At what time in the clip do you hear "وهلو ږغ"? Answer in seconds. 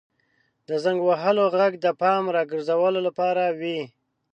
1.07-1.73